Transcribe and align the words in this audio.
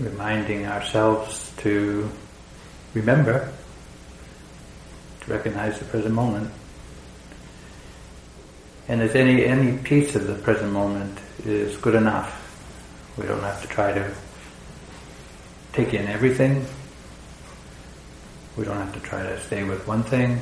reminding 0.00 0.66
ourselves 0.66 1.52
to 1.58 2.10
remember, 2.94 3.52
to 5.20 5.30
recognize 5.30 5.78
the 5.78 5.84
present 5.84 6.14
moment. 6.14 6.50
And 8.88 9.00
as 9.00 9.14
any, 9.14 9.44
any 9.44 9.78
piece 9.78 10.14
of 10.14 10.26
the 10.26 10.34
present 10.34 10.72
moment 10.72 11.18
is 11.44 11.76
good 11.78 11.94
enough. 11.94 12.40
We 13.16 13.26
don't 13.26 13.40
have 13.40 13.62
to 13.62 13.68
try 13.68 13.92
to 13.92 14.12
take 15.72 15.94
in 15.94 16.06
everything. 16.06 16.66
We 18.56 18.64
don't 18.64 18.76
have 18.76 18.92
to 18.94 19.00
try 19.00 19.22
to 19.22 19.40
stay 19.40 19.64
with 19.64 19.86
one 19.86 20.02
thing. 20.02 20.40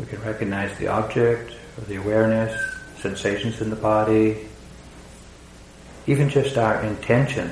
We 0.00 0.06
can 0.06 0.22
recognize 0.22 0.76
the 0.78 0.88
object 0.88 1.54
or 1.78 1.84
the 1.84 1.96
awareness, 1.96 2.58
sensations 3.00 3.60
in 3.60 3.70
the 3.70 3.76
body, 3.76 4.48
even 6.06 6.28
just 6.28 6.56
our 6.56 6.82
intention. 6.82 7.50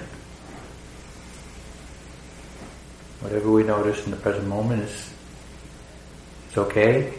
Whatever 3.20 3.50
we 3.50 3.62
notice 3.62 4.04
in 4.04 4.10
the 4.10 4.16
present 4.16 4.46
moment 4.46 4.82
is, 4.82 5.12
is 6.50 6.58
okay. 6.58 7.12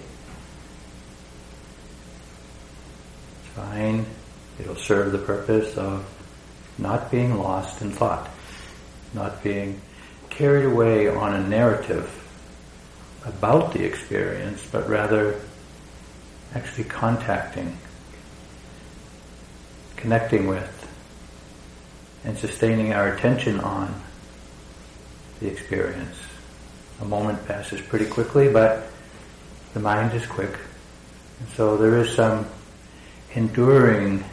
It's 3.40 3.55
fine. 3.55 4.05
It'll 4.59 4.76
serve 4.76 5.12
the 5.12 5.20
purpose 5.20 5.77
of 5.77 6.05
not 6.77 7.12
being 7.12 7.38
lost 7.38 7.82
in 7.82 7.91
thought, 7.91 8.29
not 9.13 9.43
being 9.43 9.79
carried 10.29 10.66
away 10.66 11.07
on 11.07 11.35
a 11.35 11.48
narrative 11.48 12.18
about 13.26 13.73
the 13.73 13.84
experience, 13.84 14.68
but 14.71 14.90
rather 14.90 15.40
actually 16.55 16.85
contacting, 16.85 17.77
connecting 19.95 20.48
with, 20.48 20.80
and 22.23 22.37
sustaining 22.37 22.93
our 22.93 23.13
attention 23.13 23.59
on 23.59 24.01
the 25.39 25.47
experience. 25.47 26.15
A 27.01 27.05
moment 27.05 27.45
passes 27.47 27.81
pretty 27.81 28.05
quickly, 28.05 28.51
but 28.51 28.87
the 29.73 29.79
mind 29.79 30.13
is 30.13 30.25
quick. 30.25 30.55
And 31.39 31.49
so 31.49 31.77
there 31.77 31.97
is 31.97 32.13
some 32.13 32.45
enduring, 33.33 34.23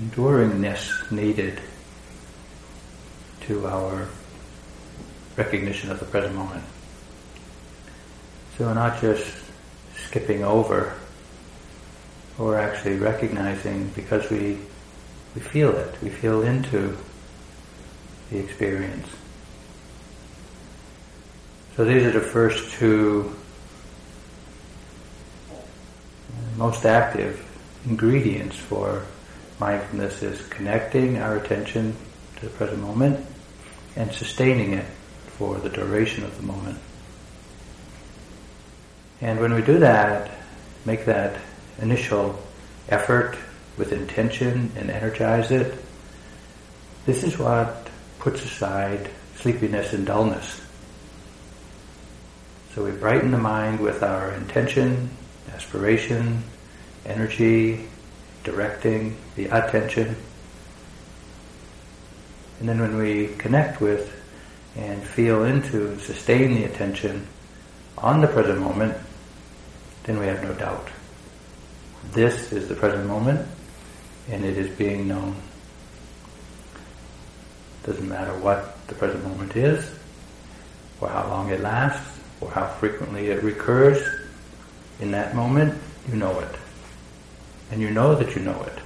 enduringness 0.00 1.10
needed 1.12 1.60
to 3.42 3.66
our 3.66 4.08
recognition 5.36 5.90
of 5.90 6.00
the 6.00 6.06
present 6.06 6.34
moment. 6.34 6.64
So 8.56 8.66
we're 8.66 8.74
not 8.74 9.00
just 9.00 9.32
skipping 9.96 10.44
over, 10.44 10.94
or 12.38 12.58
actually 12.58 12.96
recognizing 12.96 13.88
because 13.90 14.28
we 14.30 14.58
we 15.34 15.40
feel 15.40 15.76
it, 15.76 15.94
we 16.02 16.08
feel 16.08 16.42
into 16.42 16.96
the 18.30 18.38
experience. 18.38 19.08
So 21.76 21.84
these 21.84 22.04
are 22.04 22.10
the 22.10 22.20
first 22.20 22.72
two 22.72 23.34
most 26.56 26.84
active 26.84 27.46
ingredients 27.86 28.56
for 28.56 29.06
mindfulness 29.58 30.22
is 30.22 30.46
connecting 30.48 31.18
our 31.18 31.36
attention 31.36 31.96
to 32.36 32.46
the 32.46 32.50
present 32.50 32.80
moment 32.80 33.24
and 33.96 34.12
sustaining 34.12 34.74
it 34.74 34.84
for 35.26 35.58
the 35.58 35.68
duration 35.68 36.24
of 36.24 36.36
the 36.36 36.42
moment. 36.42 36.78
And 39.20 39.38
when 39.40 39.54
we 39.54 39.62
do 39.62 39.78
that, 39.78 40.30
make 40.84 41.04
that 41.04 41.40
initial 41.80 42.38
effort 42.88 43.36
with 43.76 43.92
intention 43.92 44.72
and 44.76 44.90
energize 44.90 45.50
it, 45.50 45.74
this 47.06 47.22
is 47.24 47.38
what 47.38 47.88
puts 48.18 48.44
aside 48.44 49.10
sleepiness 49.36 49.92
and 49.92 50.06
dullness. 50.06 50.60
So 52.74 52.84
we 52.84 52.92
brighten 52.92 53.30
the 53.30 53.38
mind 53.38 53.80
with 53.80 54.02
our 54.02 54.32
intention, 54.34 55.10
aspiration, 55.52 56.42
energy, 57.06 57.88
directing, 58.44 59.16
the 59.34 59.46
attention. 59.46 60.14
And 62.60 62.68
then 62.68 62.80
when 62.80 62.96
we 62.96 63.28
connect 63.38 63.80
with 63.80 64.14
and 64.76 65.02
feel 65.02 65.44
into 65.44 65.88
and 65.88 66.00
sustain 66.00 66.54
the 66.54 66.64
attention 66.64 67.26
on 67.98 68.20
the 68.20 68.28
present 68.28 68.60
moment, 68.60 68.96
then 70.04 70.18
we 70.18 70.26
have 70.26 70.42
no 70.42 70.54
doubt. 70.54 70.88
This 72.12 72.52
is 72.52 72.68
the 72.68 72.74
present 72.74 73.06
moment 73.06 73.48
and 74.28 74.44
it 74.44 74.58
is 74.58 74.76
being 74.76 75.08
known. 75.08 75.36
Doesn't 77.84 78.08
matter 78.08 78.36
what 78.38 78.86
the 78.88 78.94
present 78.94 79.24
moment 79.24 79.56
is, 79.56 79.90
or 81.00 81.08
how 81.08 81.28
long 81.28 81.50
it 81.50 81.60
lasts, 81.60 82.20
or 82.40 82.50
how 82.50 82.66
frequently 82.66 83.28
it 83.28 83.42
recurs. 83.42 84.06
In 85.00 85.10
that 85.12 85.34
moment, 85.34 85.80
you 86.08 86.16
know 86.16 86.38
it. 86.40 86.56
And 87.70 87.80
you 87.80 87.90
know 87.90 88.14
that 88.14 88.34
you 88.34 88.42
know 88.42 88.60
it. 88.62 88.78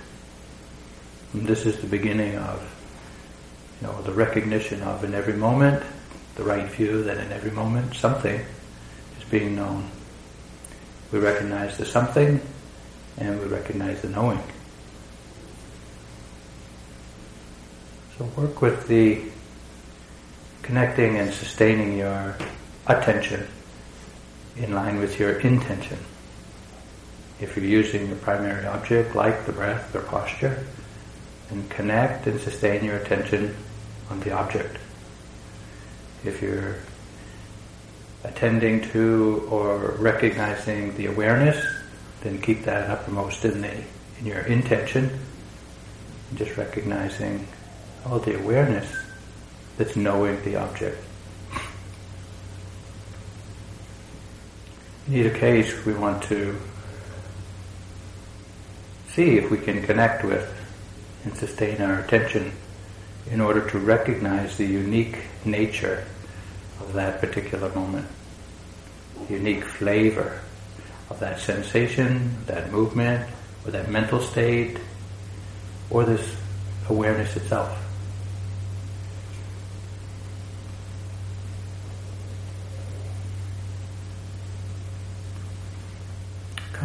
And 1.32 1.46
this 1.46 1.66
is 1.66 1.80
the 1.80 1.86
beginning 1.86 2.36
of 2.36 2.62
you 3.80 3.88
know, 3.88 4.00
the 4.02 4.12
recognition 4.12 4.82
of 4.82 5.02
in 5.04 5.14
every 5.14 5.34
moment, 5.34 5.82
the 6.36 6.44
right 6.44 6.66
view 6.70 7.02
that 7.04 7.18
in 7.18 7.32
every 7.32 7.50
moment 7.50 7.94
something 7.94 8.40
is 9.18 9.24
being 9.30 9.56
known. 9.56 9.90
We 11.12 11.18
recognize 11.18 11.76
the 11.76 11.84
something 11.84 12.40
and 13.18 13.40
we 13.40 13.46
recognize 13.46 14.02
the 14.02 14.08
knowing. 14.08 14.42
So 18.16 18.24
work 18.36 18.62
with 18.62 18.86
the 18.86 19.22
connecting 20.62 21.16
and 21.16 21.34
sustaining 21.34 21.98
your 21.98 22.36
attention 22.86 23.48
in 24.56 24.72
line 24.72 24.98
with 24.98 25.18
your 25.18 25.40
intention. 25.40 25.98
If 27.40 27.56
you're 27.56 27.64
using 27.64 28.06
your 28.06 28.16
primary 28.18 28.66
object 28.66 29.16
like 29.16 29.46
the 29.46 29.52
breath 29.52 29.92
or 29.96 30.02
posture, 30.02 30.64
then 31.50 31.68
connect 31.68 32.28
and 32.28 32.40
sustain 32.40 32.84
your 32.84 32.98
attention 32.98 33.56
on 34.10 34.20
the 34.20 34.30
object. 34.30 34.78
If 36.24 36.40
you're 36.40 36.76
attending 38.22 38.82
to 38.92 39.48
or 39.50 39.96
recognizing 39.98 40.96
the 40.96 41.06
awareness, 41.06 41.66
then 42.20 42.40
keep 42.40 42.64
that 42.64 42.88
uppermost 42.88 43.44
in 43.44 43.60
the 43.60 43.74
in 44.20 44.26
your 44.26 44.42
intention. 44.42 45.18
Just 46.36 46.56
recognizing 46.56 47.46
all 48.06 48.18
the 48.18 48.38
awareness 48.38 48.90
that's 49.76 49.96
knowing 49.96 50.42
the 50.42 50.56
object. 50.56 51.02
In 55.06 55.14
either 55.16 55.36
case, 55.38 55.84
we 55.84 55.92
want 55.94 56.22
to 56.24 56.56
see 59.08 59.36
if 59.36 59.50
we 59.50 59.58
can 59.58 59.82
connect 59.82 60.24
with 60.24 60.50
and 61.24 61.36
sustain 61.36 61.80
our 61.80 62.00
attention 62.00 62.52
in 63.30 63.40
order 63.40 63.68
to 63.70 63.78
recognize 63.78 64.56
the 64.56 64.66
unique 64.66 65.18
nature 65.44 66.06
of 66.80 66.92
that 66.94 67.20
particular 67.20 67.68
moment, 67.74 68.06
the 69.28 69.34
unique 69.34 69.64
flavor 69.64 70.40
of 71.10 71.20
that 71.20 71.38
sensation, 71.38 72.34
that 72.46 72.70
movement, 72.70 73.28
or 73.64 73.70
that 73.70 73.90
mental 73.90 74.20
state, 74.20 74.78
or 75.90 76.04
this 76.04 76.36
awareness 76.88 77.36
itself. 77.36 77.83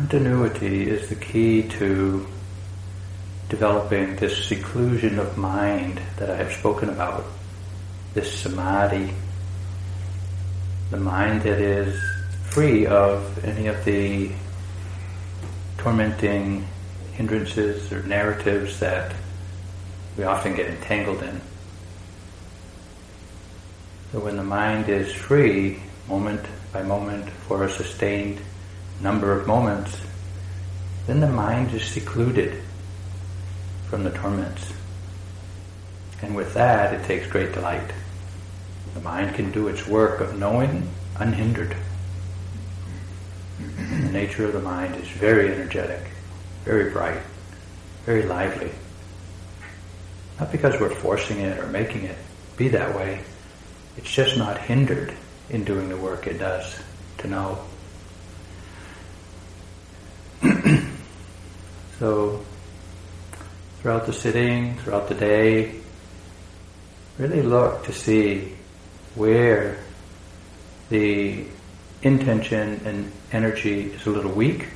Continuity 0.09 0.89
is 0.89 1.07
the 1.07 1.15
key 1.15 1.61
to 1.61 2.25
developing 3.47 4.15
this 4.15 4.43
seclusion 4.43 5.19
of 5.19 5.37
mind 5.37 6.01
that 6.17 6.31
I 6.31 6.35
have 6.35 6.51
spoken 6.51 6.89
about, 6.89 7.25
this 8.15 8.33
samadhi, 8.39 9.13
the 10.89 10.97
mind 10.97 11.43
that 11.43 11.59
is 11.59 11.95
free 12.45 12.87
of 12.87 13.45
any 13.45 13.67
of 13.67 13.85
the 13.85 14.31
tormenting 15.77 16.65
hindrances 17.13 17.93
or 17.93 18.01
narratives 18.01 18.79
that 18.79 19.13
we 20.17 20.23
often 20.23 20.55
get 20.55 20.71
entangled 20.71 21.21
in. 21.21 21.39
So 24.11 24.21
when 24.21 24.37
the 24.37 24.43
mind 24.43 24.89
is 24.89 25.13
free, 25.13 25.83
moment 26.07 26.47
by 26.73 26.81
moment, 26.81 27.29
for 27.29 27.63
a 27.63 27.69
sustained 27.69 28.41
number 29.01 29.31
of 29.31 29.47
moments, 29.47 29.99
then 31.07 31.19
the 31.19 31.27
mind 31.27 31.73
is 31.73 31.83
secluded 31.83 32.61
from 33.89 34.03
the 34.03 34.11
torments. 34.11 34.71
And 36.21 36.35
with 36.35 36.53
that, 36.53 36.93
it 36.93 37.05
takes 37.05 37.27
great 37.27 37.53
delight. 37.53 37.91
The 38.93 39.01
mind 39.01 39.35
can 39.35 39.51
do 39.51 39.67
its 39.67 39.87
work 39.87 40.19
of 40.19 40.37
knowing 40.37 40.89
unhindered. 41.17 41.75
the 43.59 44.11
nature 44.11 44.45
of 44.45 44.53
the 44.53 44.61
mind 44.61 44.95
is 44.95 45.07
very 45.07 45.51
energetic, 45.53 46.01
very 46.65 46.91
bright, 46.91 47.21
very 48.05 48.23
lively. 48.23 48.71
Not 50.39 50.51
because 50.51 50.79
we're 50.79 50.89
forcing 50.89 51.39
it 51.39 51.59
or 51.59 51.67
making 51.67 52.03
it 52.03 52.17
be 52.57 52.67
that 52.69 52.95
way. 52.95 53.21
It's 53.97 54.11
just 54.11 54.37
not 54.37 54.57
hindered 54.57 55.13
in 55.49 55.63
doing 55.63 55.89
the 55.89 55.97
work 55.97 56.27
it 56.27 56.37
does 56.37 56.79
to 57.19 57.27
know. 57.27 57.59
So, 61.99 62.43
throughout 63.81 64.05
the 64.05 64.13
sitting, 64.13 64.77
throughout 64.77 65.09
the 65.09 65.15
day, 65.15 65.75
really 67.17 67.41
look 67.41 67.83
to 67.83 67.91
see 67.91 68.55
where 69.15 69.77
the 70.89 71.45
intention 72.01 72.81
and 72.85 73.11
energy 73.33 73.91
is 73.91 74.05
a 74.05 74.09
little 74.09 74.31
weak 74.31 74.67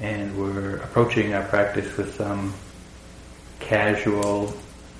and 0.00 0.36
we're 0.36 0.76
approaching 0.76 1.34
our 1.34 1.42
practice 1.44 1.96
with 1.96 2.14
some 2.16 2.54
casual, 3.58 4.54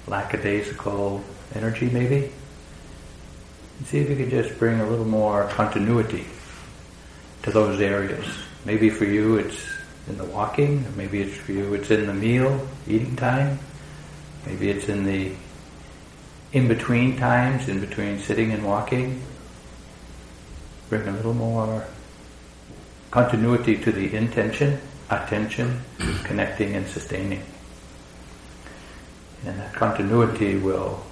lackadaisical 0.06 1.22
energy 1.54 1.88
maybe. 1.90 2.32
And 3.78 3.86
see 3.86 3.98
if 3.98 4.10
you 4.10 4.16
can 4.16 4.30
just 4.30 4.58
bring 4.58 4.80
a 4.80 4.88
little 4.88 5.04
more 5.04 5.44
continuity 5.48 6.26
to 7.42 7.50
those 7.50 7.80
areas. 7.80 8.26
Maybe 8.64 8.90
for 8.90 9.04
you 9.04 9.36
it's 9.36 9.64
in 10.08 10.18
the 10.18 10.24
walking, 10.24 10.84
maybe 10.96 11.22
it's 11.22 11.36
for 11.36 11.52
you 11.52 11.74
it's 11.74 11.90
in 11.90 12.06
the 12.06 12.14
meal, 12.14 12.68
eating 12.88 13.16
time, 13.16 13.58
maybe 14.46 14.70
it's 14.70 14.88
in 14.88 15.04
the 15.04 15.32
in 16.52 16.68
between 16.68 17.16
times, 17.16 17.68
in 17.68 17.80
between 17.80 18.18
sitting 18.18 18.52
and 18.52 18.64
walking. 18.64 19.22
Bring 20.90 21.08
a 21.08 21.12
little 21.12 21.32
more 21.32 21.86
continuity 23.10 23.76
to 23.78 23.92
the 23.92 24.14
intention 24.14 24.78
attention, 25.12 25.80
connecting 26.24 26.74
and 26.74 26.86
sustaining. 26.86 27.42
And 29.44 29.58
that 29.58 29.74
continuity 29.74 30.56
will 30.56 31.04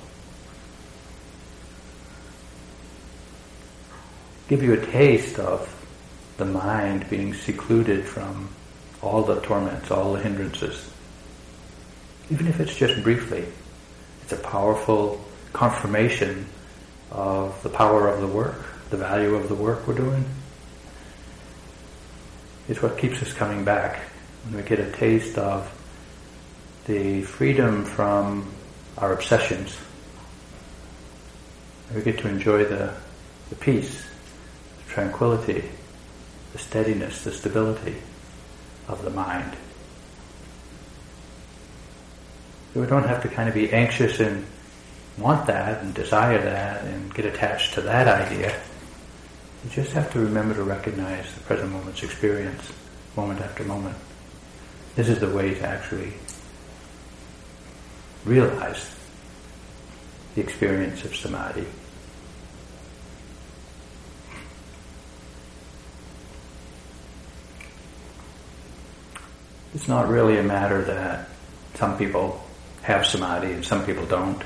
give 4.48 4.62
you 4.62 4.74
a 4.74 4.86
taste 4.86 5.38
of 5.38 5.68
the 6.36 6.44
mind 6.44 7.08
being 7.10 7.34
secluded 7.34 8.04
from 8.04 8.48
all 9.02 9.22
the 9.22 9.40
torments, 9.40 9.90
all 9.90 10.12
the 10.12 10.20
hindrances. 10.20 10.90
Even 12.30 12.46
if 12.46 12.60
it's 12.60 12.76
just 12.76 13.02
briefly, 13.02 13.44
it's 14.22 14.32
a 14.32 14.36
powerful 14.36 15.24
confirmation 15.52 16.46
of 17.10 17.60
the 17.62 17.68
power 17.68 18.08
of 18.08 18.20
the 18.20 18.26
work, 18.26 18.66
the 18.90 18.96
value 18.96 19.34
of 19.34 19.48
the 19.48 19.54
work 19.54 19.86
we're 19.86 19.94
doing 19.94 20.24
It's 22.68 22.80
what 22.82 22.98
keeps 22.98 23.20
us 23.22 23.32
coming 23.32 23.64
back. 23.64 24.00
When 24.44 24.62
we 24.62 24.68
get 24.68 24.78
a 24.78 24.90
taste 24.92 25.36
of 25.38 25.68
the 26.86 27.22
freedom 27.22 27.84
from 27.84 28.52
our 28.96 29.12
obsessions, 29.12 29.76
we 31.94 32.02
get 32.02 32.18
to 32.18 32.28
enjoy 32.28 32.64
the, 32.64 32.94
the 33.48 33.56
peace, 33.56 34.06
the 34.84 34.92
tranquility, 34.92 35.64
the 36.52 36.58
steadiness, 36.58 37.24
the 37.24 37.32
stability 37.32 37.96
of 38.90 39.02
the 39.04 39.10
mind. 39.10 39.56
So 42.74 42.80
we 42.80 42.86
don't 42.86 43.06
have 43.06 43.22
to 43.22 43.28
kind 43.28 43.48
of 43.48 43.54
be 43.54 43.72
anxious 43.72 44.20
and 44.20 44.44
want 45.18 45.46
that 45.46 45.82
and 45.82 45.94
desire 45.94 46.40
that 46.42 46.84
and 46.84 47.12
get 47.14 47.24
attached 47.24 47.74
to 47.74 47.80
that 47.82 48.06
idea. 48.06 48.54
You 49.64 49.70
just 49.70 49.92
have 49.92 50.12
to 50.12 50.20
remember 50.20 50.54
to 50.54 50.62
recognize 50.62 51.32
the 51.34 51.40
present 51.40 51.70
moment's 51.72 52.02
experience, 52.02 52.72
moment 53.16 53.40
after 53.40 53.64
moment. 53.64 53.96
This 54.96 55.08
is 55.08 55.18
the 55.18 55.28
way 55.28 55.54
to 55.54 55.68
actually 55.68 56.12
realize 58.24 58.94
the 60.34 60.40
experience 60.40 61.04
of 61.04 61.14
samadhi. 61.14 61.66
It's 69.74 69.86
not 69.86 70.08
really 70.08 70.38
a 70.38 70.42
matter 70.42 70.82
that 70.82 71.28
some 71.74 71.96
people 71.96 72.44
have 72.82 73.06
samadhi 73.06 73.52
and 73.52 73.64
some 73.64 73.84
people 73.86 74.04
don't. 74.06 74.42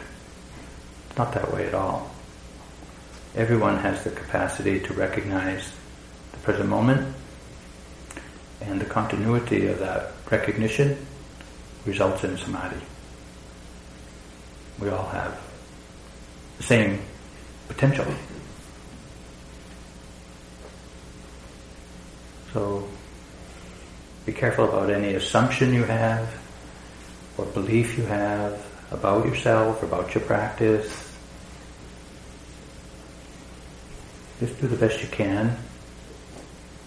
It's 1.09 1.19
not 1.19 1.33
that 1.33 1.53
way 1.53 1.67
at 1.67 1.75
all. 1.75 2.11
Everyone 3.35 3.79
has 3.79 4.05
the 4.05 4.11
capacity 4.11 4.81
to 4.81 4.93
recognize 4.93 5.73
the 6.33 6.39
present 6.39 6.69
moment, 6.69 7.15
and 8.61 8.81
the 8.81 8.85
continuity 8.85 9.67
of 9.67 9.79
that 9.79 10.13
recognition 10.31 10.97
results 11.85 12.25
in 12.25 12.37
samadhi. 12.37 12.81
We 14.79 14.89
all 14.91 15.07
have 15.07 15.41
the 16.59 16.63
same 16.63 17.01
potential. 17.69 18.07
So 22.53 22.89
be 24.27 24.33
careful 24.33 24.69
about 24.69 24.91
any 24.91 25.15
assumption 25.15 25.75
you 25.75 25.85
have 25.85 26.35
or 27.37 27.45
belief 27.47 27.99
you 27.99 28.05
have 28.05 28.65
about 28.91 29.27
yourself, 29.27 29.83
about 29.83 30.15
your 30.15 30.25
practice, 30.25 31.05
Just 34.41 34.61
do 34.61 34.67
the 34.67 34.77
best 34.77 35.01
you 35.01 35.09
can, 35.09 35.57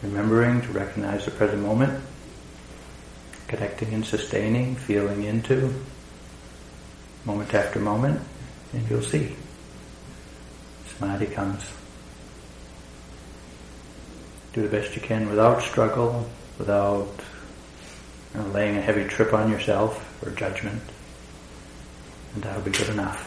remembering 0.03 0.61
to 0.61 0.67
recognize 0.67 1.25
the 1.25 1.31
present 1.31 1.61
moment, 1.61 2.03
connecting 3.47 3.93
and 3.93 4.05
sustaining, 4.05 4.75
feeling 4.75 5.23
into, 5.23 5.73
moment 7.23 7.53
after 7.53 7.79
moment, 7.79 8.19
and 8.73 8.89
you'll 8.89 9.01
see. 9.01 9.35
Samadhi 10.87 11.27
comes. 11.27 11.63
Do 14.51 14.61
the 14.61 14.69
best 14.69 14.93
you 14.95 15.01
can 15.01 15.29
without 15.29 15.61
struggle, 15.61 16.29
without 16.57 17.07
you 18.33 18.41
know, 18.41 18.47
laying 18.49 18.77
a 18.77 18.81
heavy 18.81 19.05
trip 19.05 19.33
on 19.33 19.49
yourself 19.49 20.03
or 20.25 20.31
judgment, 20.31 20.81
and 22.33 22.43
that'll 22.43 22.61
be 22.61 22.71
good 22.71 22.89
enough. 22.89 23.26